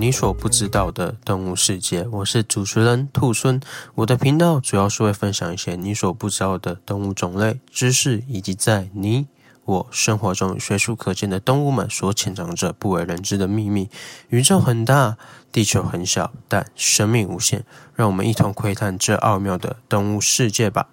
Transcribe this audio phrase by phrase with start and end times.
[0.00, 3.60] 你所不知道的动物世界，我是主持人兔孙。
[3.96, 9.26] 我的频道主要是会分享一些你所不知道的动物种类知识，以及在你
[9.66, 13.90] 我生活中随处可见的动物们所潜藏着不为人知的秘密。
[14.30, 15.18] 宇宙很大，
[15.52, 17.66] 地球很小，但生命无限。
[17.94, 20.88] 让我们一同窥探这奥妙的动物世界吧。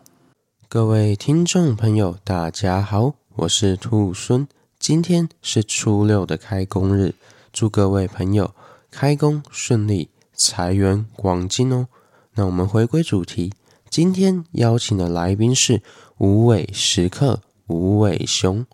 [0.67, 4.45] 各位听众朋友，大家好，我是兔孙。
[4.77, 7.15] 今天是初六的开工日，
[7.53, 8.53] 祝各位朋友。
[8.89, 11.87] 开工顺利，财源广进哦。
[12.33, 13.53] 那我们回归主题，
[13.89, 15.81] 今天邀请的来宾是
[16.17, 18.65] 无尾食客无尾熊。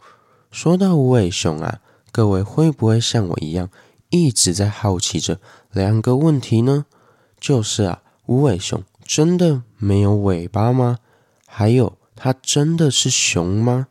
[0.51, 1.79] 说到无尾熊啊，
[2.11, 3.69] 各位会不会像我一样
[4.09, 5.39] 一直在好奇着
[5.71, 6.85] 两个问题呢？
[7.39, 10.99] 就是啊，无尾熊真的没有尾巴吗？
[11.47, 13.87] 还有，它真的是熊吗？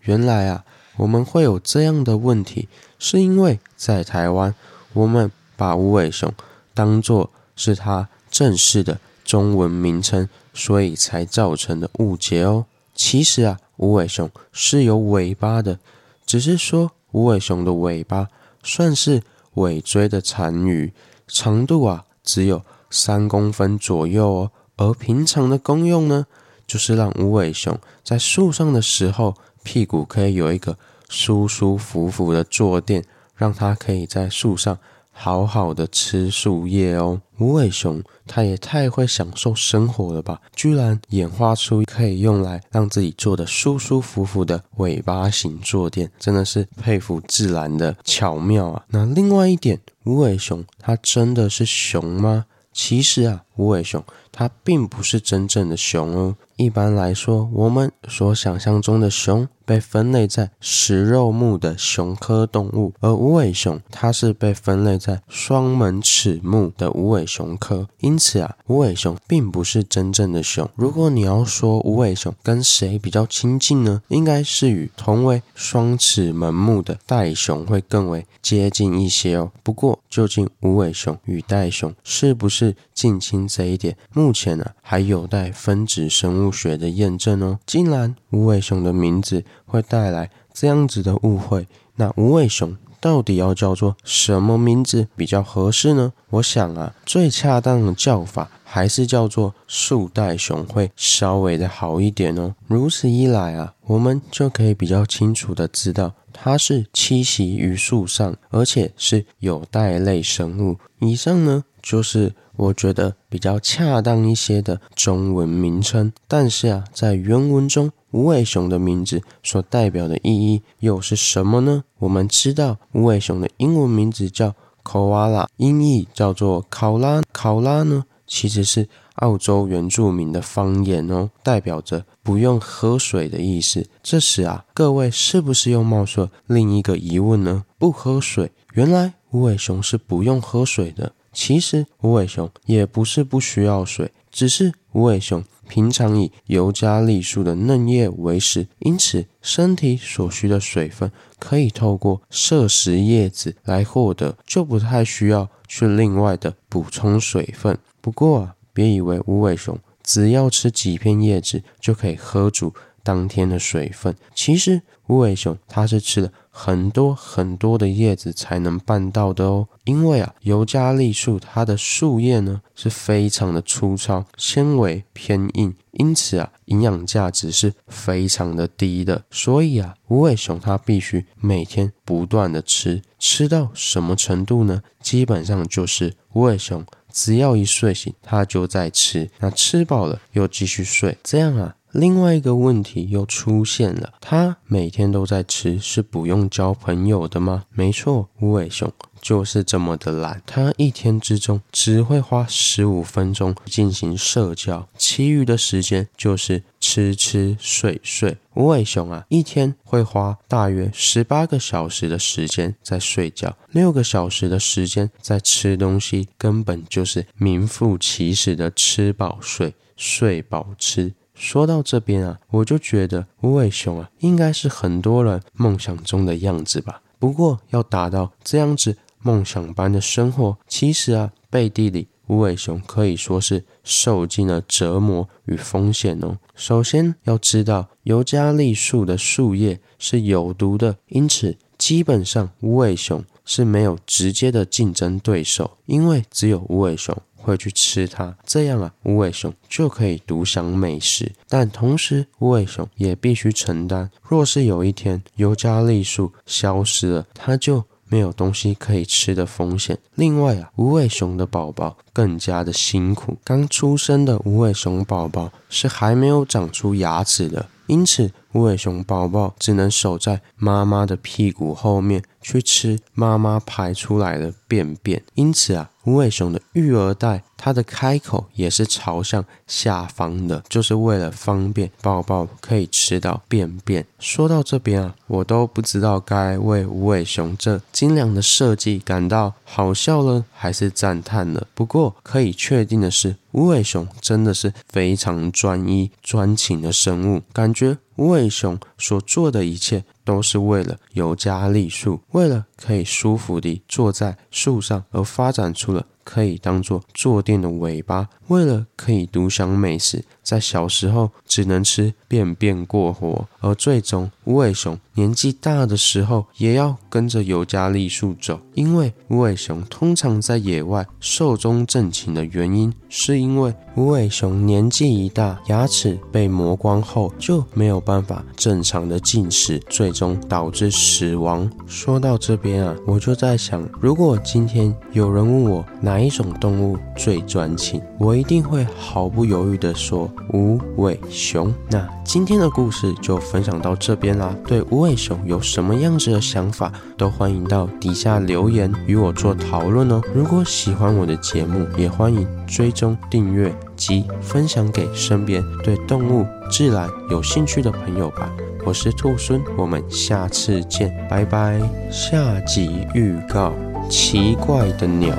[0.00, 0.64] 原来啊，
[0.98, 4.54] 我们会有这样的问题，是因为在台湾
[4.94, 5.30] 我们。
[5.58, 6.32] 把无尾熊
[6.72, 12.64] 当作是它正式的中文名称，所以才造成的误解哦。
[12.94, 15.80] 其实啊，无尾熊是有尾巴的，
[16.24, 18.28] 只是说无尾熊的尾巴
[18.62, 19.22] 算是
[19.54, 20.92] 尾椎的残余，
[21.26, 24.50] 长度啊只有三公分左右哦。
[24.76, 26.26] 而平常的功用呢，
[26.68, 33.04] 就是让无尾熊在树上的时候，屁股可以有一个舒舒服服的坐垫，
[33.34, 34.78] 让它可以在树上。
[35.20, 40.40] 好好的吃树叶哦，无尾熊它也太会享受生活了吧！
[40.54, 48.84] 居然演化出可以用来让自己坐的舒舒服服的尾巴型坐垫，真的是佩服自然的巧妙啊！
[48.90, 52.46] 那另外一点，无尾熊它真的是熊吗？
[52.72, 54.02] 其实啊，无尾熊
[54.32, 56.36] 它并不是真正的熊哦。
[56.56, 59.46] 一般来说，我们所想象中的熊。
[59.68, 67.86] 被分类在食肉目的熊科动物，而无尾熊它是被分类在双门齿目的无尾熊科。
[68.00, 70.66] 因此啊，无尾熊并不是真正的熊。
[70.74, 74.00] 如果你要说无尾熊跟谁比较亲近呢？
[74.08, 79.52] 应该是与同为双齿门目的袋熊会更为接近一些哦。
[79.62, 87.58] 不过，究竟无尾熊与袋熊是不是近亲这一点，目前呢、啊、还有待分子生物学的验证哦。
[87.66, 89.42] 既然无尾熊的名字。
[89.70, 96.12] 会带来这样子的误会，那无尾熊到底要叫做什么名字比较合适呢？
[96.30, 102.54] 我想啊，最恰当的叫法还是叫做树袋熊会稍微的好一点哦。
[102.66, 110.76] 如此一来啊，我们就可以比较清楚的知道它是栖息于树上，而且是有袋类生物。
[111.00, 116.12] 以上呢，就是我觉得比较恰当一些的中文名称。
[116.26, 117.90] 但是啊，在原文中。
[118.10, 121.84] 无尾熊的名字所代表的意义又是什么呢？
[121.98, 127.22] 我们知道无尾熊的英文名字叫 Koala，音译叫做考拉。
[127.32, 133.86] 考拉呢，其实是澳洲原住民的方言哦，代表着不用喝水的意思。
[134.02, 137.64] 这时啊，各位是不是又冒出了另一个疑问呢？
[137.78, 141.12] 不喝水，原来无尾熊是不用喝水的。
[141.30, 145.42] 其实无尾熊也不是不需要水，只是无尾熊。
[145.66, 151.10] 平常以尤加利树的嫩叶为食，因此身体所需的水分
[151.40, 157.76] 可以透过摄食叶子来获得，就不太需要去另外的补充水分。
[158.00, 166.30] 不过啊，别以为无尾熊只要吃几片叶子就可以喝足当天的水分，其实无尾熊它是吃了。
[166.60, 179.22] 很多很多的叶子才能办到的哦，因为啊，尤加利树它的树叶呢是非常的粗糙，纤维偏硬，因此啊，营养价值是非常的低的。
[179.30, 184.82] 所以啊，无尾熊它必须每天不断的吃，吃到什么程度呢？
[185.00, 191.76] 基本上就是无尾熊只要一睡醒，它就在吃，那吃饱了又继续睡，这样啊。
[191.92, 197.64] 另外一个问题又出现了，它每天都在吃，是不用交朋友的吗？
[197.70, 208.36] 没错，无尾熊就是这么的懒，他一天之中只会花十五分钟进行社交，其余的时间就是吃吃睡睡。
[208.54, 221.14] 无尾熊啊，一天会花大约十八个小时的时间在睡觉，六个小时的时间在吃东西，根本就是名副其实的吃饱睡，睡饱吃。
[221.38, 227.00] 说到这边啊，我就觉得无尾熊啊，应该是很多人梦想中的样子吧。
[227.20, 236.38] 不过要达到这样子梦想般的生活，其实啊，背地里无尾熊可以说是受尽了折磨与风险哦。
[236.56, 247.16] 首先要知道，尤加利树的树叶是有毒的，因此基本上无尾熊是没有直接的竞争对手，因为只有无尾熊。
[247.48, 251.32] 会去吃它，这样啊，无尾熊就可以独享美食。
[251.48, 259.98] 但同时，无尾熊也必须承担，若是有一天尤加利树消失了，它就没有东西可以吃的风险。
[260.14, 263.38] 另外啊，无尾熊的宝宝更加的辛苦。
[263.42, 275.22] 刚出生的无尾熊宝宝是还没有长出牙齿的，因此无尾熊宝宝只能守在妈妈的屁股后面去吃妈妈排出来的便便。
[275.34, 275.90] 因此啊。
[276.04, 284.06] 无尾熊的育儿袋，它的开口也是朝向下方的，就是为了方便宝宝可以吃到便便。
[284.18, 291.66] 说到这边啊，我都不知道该为无尾熊这精良的设计感到好笑了，还是赞叹了。
[291.74, 297.98] 不过可以确定的是，无尾熊真的是非常专一、专情的生物，感觉。
[298.16, 331.68] 无尾熊所做的一切都是为了有加利树，为了可以舒服地坐在树上而发展出了可以当做坐垫的尾巴，为了可以独享美食，在小时候只能吃便便过活，而最终无尾熊年纪大的时候也要跟着尤加利树走，因为无尾熊通常在野外寿终正寝的原因，是因为无尾熊年纪一大，牙齿被磨光后就没有办法正常的进食，最终导致死亡。
[331.86, 338.02] 说到这边啊，我就在想，如果今天有人问我哪哪一种动物最专情？
[338.18, 341.72] 我一定会毫不犹豫地说无尾熊。
[341.88, 344.52] 那今天的故事就分享到这边啦。
[344.66, 350.20] 对无尾熊有什么样子的想法，都欢迎到底下留言与我做讨论哦。
[350.34, 358.50] 如果喜欢我的节目，也欢迎追踪订阅及分享给身边对动物自然有兴趣的朋友吧。
[358.84, 361.80] 我是兔孙，我们下次见，拜拜。
[362.10, 363.72] 下集预告：
[364.10, 365.32] 奇怪的鸟。